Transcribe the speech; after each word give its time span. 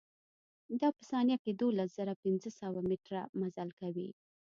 دا 0.79 0.89
په 0.97 1.03
ثانيه 1.11 1.37
کښې 1.41 1.53
دولز 1.61 1.89
زره 1.97 2.13
پنځه 2.23 2.49
سوه 2.59 2.79
مټره 2.89 3.21
مزل 3.39 3.69
کوي. 3.79 4.09